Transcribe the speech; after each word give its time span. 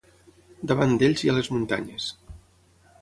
Davant 0.71 0.95
d’ells 1.03 1.23
hi 1.25 1.31
ha 1.33 1.37
les 1.41 1.49
muntanyes. 1.57 2.09